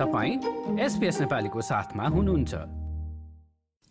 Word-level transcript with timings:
तपाईँ 0.00 0.36
एसपिएस 0.80 1.20
नेपालीको 1.20 1.60
साथमा 1.60 2.04
हुनुहुन्छ। 2.08 2.54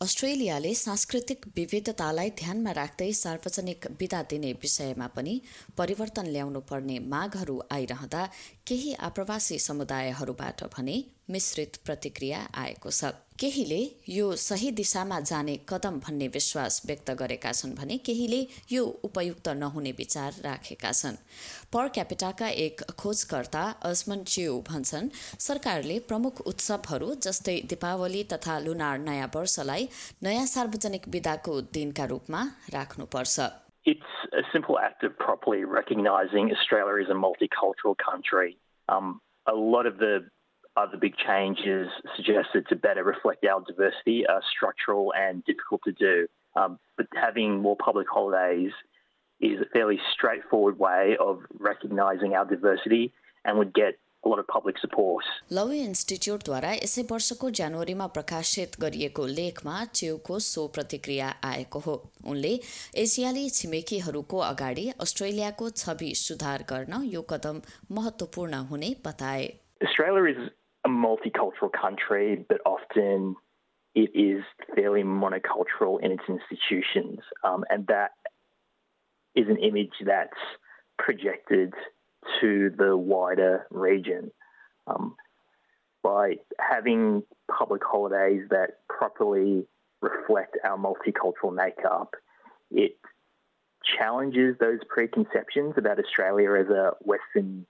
अस्ट्रेलियाले 0.02 0.74
सांस्कृतिक 0.76 1.46
विविधतालाई 1.56 2.30
ध्यानमा 2.30 2.72
राख्दै 2.72 3.12
सार्वजनिक 3.14 3.86
विदा 4.00 4.22
दिने 4.24 4.52
विषयमा 4.54 5.08
पनि 5.08 5.34
परिवर्तन 5.78 6.26
ल्याउनु 6.26 6.60
पर्ने 6.70 6.98
मागहरू 7.14 7.62
आइरहँदा 7.72 8.26
केही 8.68 8.94
आप्रवासी 8.94 9.60
समुदायहरूबाट 9.60 10.64
भने 10.78 10.98
मिश्रित 11.30 11.76
प्रतिक्रिया 11.86 12.40
आएको 12.58 12.90
छ। 12.90 13.12
केहीले 13.40 13.80
यो 14.10 14.36
सही 14.36 14.72
दिशामा 14.72 15.20
जाने 15.20 15.56
कदम 15.70 16.00
भन्ने 16.06 16.28
विश्वास 16.28 16.82
व्यक्त 16.86 17.12
गरेका 17.20 17.52
छन् 17.52 17.76
भने 17.76 17.98
केहीले 17.98 18.40
यो 18.72 18.84
उपयुक्त 19.04 19.48
नहुने 19.56 19.92
विचार 19.98 20.42
राखेका 20.44 20.92
छन्। 20.92 21.16
पर 21.74 21.88
क्यापिटाका 21.96 22.48
एक 22.66 22.82
खोजकर्ता 23.00 23.64
अजमन 23.90 24.24
च्यु 24.28 24.60
भन्छन् 24.70 25.08
सरकारले 25.40 26.00
प्रमुख 26.10 26.42
उत्सवहरू 26.52 27.14
जस्तै 27.28 27.56
दीपावली 27.70 28.24
तथा 28.34 28.58
लुनार 28.60 28.98
नयाँ 29.00 29.30
वर्षलाई 29.36 29.88
नयाँ 30.24 30.46
सार्वजनिक 30.46 31.08
विदाको 31.08 31.62
दिनका 31.78 32.06
रूपमा 32.12 32.42
राख्नुपर्छ। 32.74 33.40
It's 33.86 34.12
a 34.34 34.44
simple 34.52 34.78
act 34.78 35.04
of 35.04 35.16
properly 35.18 35.64
recognising 35.64 36.52
Australia 36.52 37.00
as 37.04 37.10
a 37.10 37.18
multicultural 37.18 37.96
country. 37.98 38.58
Um, 38.90 39.22
a 39.48 39.56
lot 39.56 39.86
of 39.86 39.98
the 39.98 40.12
other 40.79 40.97
big 40.97 41.15
changes 41.17 41.89
suggested 42.17 42.67
to 42.69 42.77
better 42.77 43.05
reflect 43.05 43.45
our 43.45 43.61
diversity 43.61 44.27
are 44.27 44.43
structural 44.55 45.13
and 45.15 45.45
difficult 45.45 45.83
to 45.85 45.93
do. 45.93 46.27
Um, 46.57 46.79
but 46.97 47.07
having 47.15 47.61
more 47.61 47.77
public 47.77 48.09
holidays 48.09 48.73
is 49.41 49.61
a 49.61 49.69
fairly 49.73 50.01
straightforward 50.13 50.79
way 50.79 51.17
of 51.21 51.41
recognising 51.59 52.35
our 52.35 52.45
diversity 52.45 53.13
and 53.45 53.59
would 53.59 53.75
get 53.75 53.95
a 54.25 54.29
lot 54.29 54.39
of 54.39 54.47
public 54.49 54.79
support. 54.79 55.25
Lowy 55.53 55.73
इन्स्टिच्युटद्वारा 55.73 56.71
यसै 56.75 57.03
वर्षको 57.11 57.51
जनवरीमा 57.61 58.07
प्रकाशित 58.19 58.79
गरिएको 58.85 59.27
लेखमा 59.39 59.85
च्युको 60.01 60.39
so 60.47 60.67
प्रतिक्रिया 60.77 61.29
आएको 61.51 61.79
हो 61.87 61.97
उनले 62.33 62.53
एसियाली 63.05 63.45
छिमेकीहरूको 63.59 64.39
अगाडि 64.47 64.87
अस्ट्रेलियाको 65.07 65.69
छवि 65.83 66.15
सुधार 66.23 66.65
गर्न 66.73 67.03
यो 67.17 67.23
कदम 67.35 67.61
महत्त्वपूर्ण 67.99 68.65
हुने 68.73 68.95
बताए 69.05 69.53
Australia 69.85 70.25
is 70.33 70.51
a 70.86 70.90
multicultural 70.90 71.72
country, 71.72 72.46
but 72.48 72.62
often 72.66 73.36
it 73.96 74.12
is 74.14 74.44
fairly 74.76 75.04
monocultural 75.04 76.02
in 76.02 76.12
its 76.12 76.24
institutions. 76.28 77.20
Um, 77.44 77.66
and 77.70 77.88
that 77.88 78.12
is 79.36 79.48
an 79.48 79.58
image 79.58 79.94
that's 80.06 80.38
projected 80.98 81.74
to 82.42 82.70
the 82.78 82.96
wider 82.96 83.66
region. 83.72 84.32
Um, 84.88 85.16
by 86.02 86.36
having 86.60 87.24
public 87.50 87.82
holidays 87.84 88.44
that 88.50 88.80
properly 88.88 89.66
reflect 90.02 90.58
our 90.64 90.78
multicultural 90.78 91.54
makeup, 91.54 92.16
it 92.72 92.98
challenges 93.98 94.56
those 94.60 94.80
preconceptions 94.88 95.74
about 95.78 96.00
Australia 96.00 96.54
as 96.54 96.68
a 96.68 96.92
Western 97.02 97.66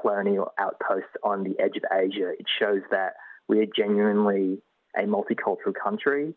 colonial 0.00 0.52
outpost 0.58 1.12
on 1.22 1.44
the 1.44 1.54
edge 1.58 1.76
of 1.76 1.84
Asia. 1.92 2.30
It 2.38 2.46
shows 2.58 2.82
that 2.90 3.14
we 3.48 3.60
are 3.60 3.70
genuinely 3.76 4.62
a 4.94 5.04
multicultural 5.06 5.74
country 5.74 6.34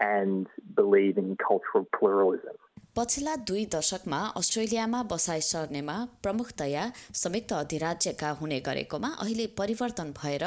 and 0.00 0.46
believe 0.74 1.18
in 1.18 1.36
cultural 1.48 1.86
pluralism. 1.96 2.56
पछिल्ला 2.96 3.34
दुई 3.48 3.64
दशकमा 3.72 4.18
अस्ट्रेलियामा 4.36 5.02
बसाइ 5.10 5.40
सर्नेमा 5.48 5.96
प्रमुखतया 6.22 6.84
संयुक्त 7.20 7.52
अधिराज्यका 7.54 8.30
हुने 8.40 8.58
गरेकोमा 8.68 9.10
अहिले 9.24 9.46
परिवर्तन 9.60 10.10
भएर 10.18 10.44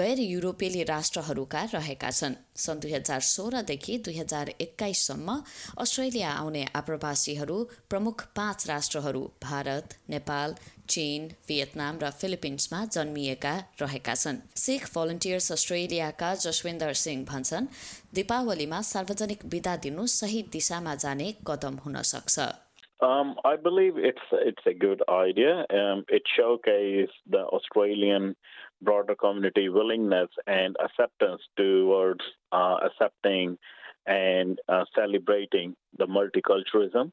गैर 0.00 0.18
युरोपेली 0.24 0.82
राष्ट्रहरूका 0.90 1.62
रहेका 1.74 2.10
छन् 2.18 2.34
सन् 2.64 2.80
दुई 2.82 2.92
हजार 2.92 3.20
सोह्रदेखि 3.30 3.96
दुई 4.04 4.16
हजार 4.18 4.52
एक्काइससम्म 4.66 5.38
अस्ट्रेलिया 5.84 6.30
आउने 6.42 6.66
आप्रवासीहरू 6.82 7.58
प्रमुख 7.90 8.26
पाँच 8.36 8.68
राष्ट्रहरू 8.68 9.22
भारत 9.42 9.96
नेपाल 10.16 10.54
चीन 10.92 11.28
भियतनाम 11.48 11.98
र 12.02 12.10
फिलिपिन्समा 12.20 12.84
जन्मिएका 12.96 13.54
रहेका 13.82 14.14
छन् 14.22 14.42
सिख 14.64 14.88
भलन्टियर्स 14.94 15.52
अस्ट्रेलियाका 15.52 16.34
जसविन्दर 16.44 16.92
सिंह 17.04 17.24
भन्छन् 17.30 17.70
दीपावलीमा 18.18 18.80
सार्वजनिक 18.90 19.44
विदा 19.54 19.76
दिनु 19.86 20.06
सही 20.18 20.42
दिशामा 20.52 20.94
जाने 21.06 21.32
कदम 21.48 21.80
हुन 21.86 22.02
सक्छ 22.12 22.52
Um, 23.04 23.34
I 23.44 23.56
believe 23.56 23.96
it's 23.98 24.28
it's 24.32 24.66
a 24.66 24.72
good 24.72 25.02
idea. 25.14 25.66
Um, 25.70 26.04
it 26.08 26.22
showcases 26.34 27.10
the 27.28 27.42
Australian 27.56 28.34
broader 28.82 29.14
community 29.14 29.68
willingness 29.68 30.30
and 30.46 30.76
acceptance 30.82 31.42
towards 31.56 32.24
uh, 32.52 32.76
accepting 32.86 33.58
and 34.06 34.60
uh, 34.68 34.84
celebrating 34.94 35.76
the 35.98 36.06
multiculturalism. 36.06 37.12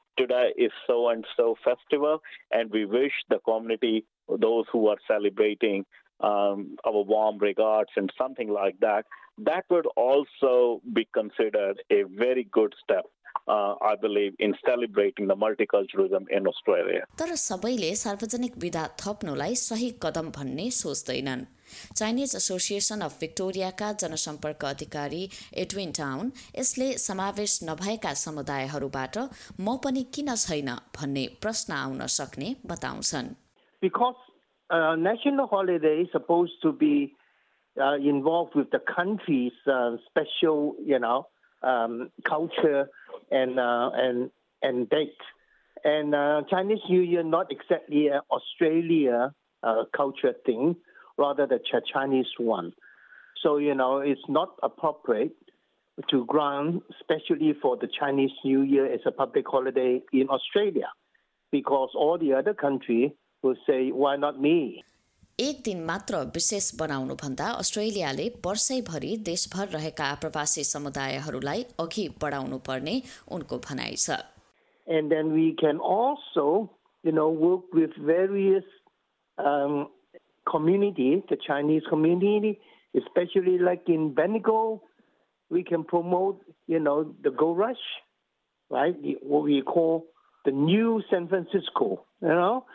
today 0.21 0.53
is 0.57 0.71
so 0.85 1.09
and 1.09 1.25
so 1.35 1.55
festival, 1.63 2.21
and 2.51 2.69
we 2.69 2.85
wish 2.85 3.13
the 3.29 3.39
community, 3.39 4.05
those 4.29 4.65
who 4.71 4.87
are 4.87 4.97
celebrating, 5.07 5.85
um, 6.19 6.75
our 6.85 7.01
warm 7.01 7.39
regards 7.39 7.89
and 7.95 8.11
something 8.17 8.49
like 8.49 8.79
that. 8.81 9.05
That 9.39 9.65
would 9.71 9.87
also 9.95 10.81
be 10.93 11.07
considered 11.13 11.81
a 11.91 12.03
very 12.03 12.47
good 12.51 12.73
step 12.83 13.05
uh, 13.47 13.75
I 13.81 13.95
believe, 13.95 14.35
in 14.39 14.55
celebrating 14.65 15.27
the 15.27 15.35
multiculturalism 15.35 16.27
in 16.29 16.47
Australia. 16.47 17.05
तर 17.19 17.35
सबैले 17.35 17.95
सार्वजनिक 17.95 18.57
विधा 18.63 18.85
थप्नुलाई 19.01 19.55
सही 19.63 19.89
कदम 20.03 20.29
भन्ने 20.37 20.69
सोच्दैनन् 20.81 21.45
Chinese 21.97 22.35
association 22.35 23.01
of 23.01 23.19
भिक्टोरियाका 23.19 23.91
जनसम्पर्क 24.03 24.65
अधिकारी 24.65 25.23
एडविन 25.63 25.91
टाउन 25.99 26.31
यसले 26.59 26.91
समावेश 27.05 27.59
नभएका 27.69 28.13
समुदायहरूबाट 28.25 29.17
म 29.61 29.77
पनि 29.85 30.03
किन 30.15 30.35
छैन 30.35 30.75
भन्ने 30.97 31.25
प्रश्न 31.41 31.73
आउन 31.73 32.05
सक्ने 32.17 32.55
बताउँछन् 32.73 33.33
Because 33.81 34.19
uh, 34.69 34.95
national 34.95 35.47
holiday 35.47 36.01
is 36.01 36.11
supposed 36.11 36.61
to 36.63 36.71
be 36.71 37.13
uh, 37.77 37.95
involved 37.95 38.53
with 38.55 38.69
the 38.71 38.79
country's 38.79 39.53
uh, 39.65 39.97
special, 40.07 40.75
you 40.85 40.99
know, 40.99 41.25
um, 41.63 42.11
culture 42.27 42.89
and 43.31 43.59
uh, 43.59 43.91
and 43.93 44.31
and 44.61 44.89
date. 44.89 45.17
And 45.83 46.13
uh, 46.13 46.43
Chinese 46.49 46.79
New 46.89 47.01
Year 47.01 47.23
not 47.23 47.51
exactly 47.51 48.07
an 48.07 48.21
Australia 48.29 49.33
uh, 49.63 49.83
culture 49.95 50.33
thing, 50.45 50.75
rather 51.17 51.47
the 51.47 51.59
Chinese 51.93 52.27
one. 52.37 52.73
So 53.41 53.57
you 53.57 53.73
know 53.73 53.99
it's 53.99 54.27
not 54.29 54.55
appropriate 54.61 55.35
to 56.09 56.25
grant, 56.25 56.83
especially 56.99 57.53
for 57.61 57.77
the 57.77 57.87
Chinese 57.87 58.31
New 58.43 58.61
Year 58.61 58.91
as 58.91 59.01
a 59.05 59.11
public 59.11 59.45
holiday 59.47 60.01
in 60.13 60.29
Australia, 60.29 60.89
because 61.51 61.89
all 61.95 62.17
the 62.17 62.33
other 62.33 62.53
countries 62.53 63.11
will 63.41 63.55
say, 63.67 63.91
"Why 63.91 64.15
not 64.17 64.39
me?" 64.39 64.83
एक 65.39 65.61
दिन 65.65 65.83
मात्र 65.85 66.17
विशेष 66.35 66.65
बनाउनुभन्दा 66.79 67.45
अस्ट्रेलियाले 67.61 68.27
वर्षैभरि 68.45 69.15
देशभर 69.25 69.67
रहेका 69.75 70.05
आप्रवासी 70.15 70.63
समुदायहरूलाई 70.63 71.63
अघि 71.83 72.07
बढाउनु 72.21 72.57
पर्ने 72.67 73.01
उनको 73.37 73.57
भनाइ 73.69 73.95
छ 74.03 74.19
And 74.87 75.11
then 75.11 75.31
we 75.33 75.55
can 75.61 75.77
also, 75.77 76.45
you 77.03 77.11
know, 77.17 77.29
work 77.29 77.73
with 77.79 77.91
various 78.09 78.65
um, 79.37 79.87
community, 80.51 81.23
the 81.29 81.37
Chinese 81.47 81.83
community, 81.89 82.59
especially 83.01 83.57
like 83.57 83.87
in 83.87 84.13
Bendigo, 84.13 84.81
we 85.49 85.63
can 85.63 85.83
promote, 85.83 86.41
you 86.67 86.79
know, 86.79 86.97
the 87.23 87.31
Go 87.31 87.53
Rush, 87.53 87.85
right? 88.69 88.95
What 89.21 89.43
we 89.43 89.61
call 89.61 90.05
the 90.45 90.51
new 90.51 91.01
San 91.09 91.27
Francisco, 91.27 92.05
you 92.21 92.27
know, 92.27 92.65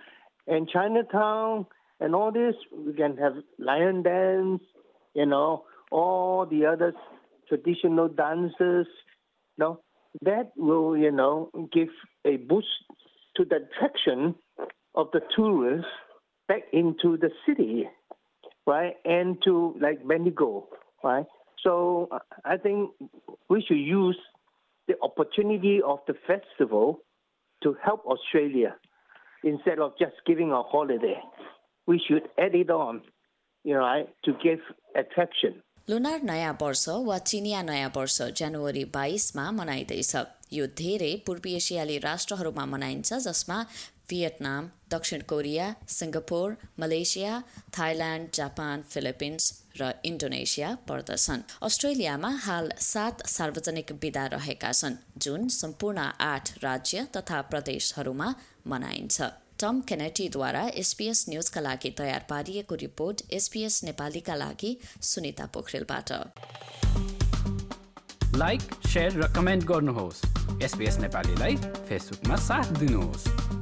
and 0.46 0.68
Chinatown 0.68 1.66
and 2.00 2.14
all 2.14 2.32
this. 2.32 2.54
We 2.72 2.92
can 2.92 3.16
have 3.16 3.34
lion 3.58 4.02
dance, 4.02 4.62
you 5.14 5.26
know, 5.26 5.64
all 5.90 6.46
the 6.46 6.66
other 6.66 6.92
traditional 7.48 8.08
dances, 8.08 8.86
you 9.56 9.58
know, 9.58 9.80
that 10.22 10.52
will, 10.56 10.96
you 10.96 11.12
know, 11.12 11.50
give 11.72 11.88
a 12.24 12.36
boost 12.36 12.68
to 13.36 13.44
the 13.44 13.56
attraction 13.56 14.34
of 14.94 15.08
the 15.12 15.20
tourists 15.34 15.90
back 16.48 16.62
into 16.72 17.16
the 17.18 17.30
city, 17.46 17.88
right? 18.66 18.94
And 19.04 19.36
to 19.44 19.74
like 19.80 20.06
Bendigo, 20.06 20.68
right? 21.04 21.26
So 21.62 22.08
I 22.44 22.56
think 22.56 22.90
we 23.48 23.62
should 23.66 23.78
use 23.78 24.18
the 24.88 24.94
opportunity 25.02 25.80
of 25.84 25.98
the 26.06 26.14
festival 26.26 27.00
to 27.62 27.76
help 27.82 28.04
Australia 28.06 28.76
instead 29.42 29.78
of 29.78 29.92
just 29.98 30.14
giving 30.26 30.52
a 30.52 30.62
holiday. 30.62 31.20
We 31.88 31.98
should 31.98 32.28
add 32.38 32.54
it 32.54 32.70
on, 32.70 33.02
you 33.64 33.74
know, 33.74 33.80
right, 33.80 34.08
to 34.24 34.32
give 34.42 34.60
attraction. 34.94 35.62
Lunar 35.88 36.22
नयाँ 36.22 36.56
वर्ष 36.60 36.88
वा 37.06 37.18
चिनिया 37.30 37.60
नयाँ 37.62 37.90
वर्ष 37.96 38.16
जनवरी 38.38 38.84
बाइसमा 38.94 39.44
मनाइँदैछ 39.58 40.14
यो 40.52 40.66
धेरै 40.78 41.10
पूर्वी 41.26 41.52
एसियाली 41.54 41.98
राष्ट्रहरूमा 42.06 42.64
मनाइन्छ 42.72 43.12
जसमा 43.26 43.58
भियतनाम 44.10 44.70
दक्षिण 44.94 45.20
Korea 45.32 45.66
Singapore 45.98 46.56
Malaysia 46.80 47.32
Thailand 47.78 48.28
Japan 48.40 48.82
Philippines 48.90 49.46
र 49.80 49.92
इन्डोनेसिया 50.10 50.74
पर्दछन् 50.88 51.46
अस्ट्रेलियामा 51.68 52.30
हाल 52.48 52.70
सात 52.90 53.26
सार्वजनिक 53.36 53.92
विदा 54.02 54.26
रहेका 54.36 54.72
छन् 54.80 55.00
जुन 55.22 55.48
सम्पूर्ण 55.62 56.10
आठ 56.26 56.54
राज्य 56.64 57.06
तथा 57.16 57.40
प्रदेशहरूमा 57.50 58.34
मनाइन्छ 58.74 59.34
टम 59.60 59.80
केनेटीद्वारा 59.80 60.62
एसपीएस 60.74 61.24
न्युजका 61.28 61.60
लागि 61.60 61.90
तयार 61.90 62.26
पारिएको 62.30 62.74
रिपोर्ट 62.74 63.22
एसपीएस 63.32 63.84
नेपालीका 63.84 64.34
लागि 64.34 64.76
सुनिता 65.02 65.46
पोखरेलबाट। 65.46 66.12
लाइक 68.36 68.62
र 68.96 69.32
कमेन्ट 69.36 69.64
गर्नुहोस्। 69.64 70.22
एसपिएस 70.62 70.98
नेपालीलाई 70.98 71.56
फेसबुकमा 71.56 72.36
साथ 72.36 72.72
दिनुहोस्। 72.72 73.55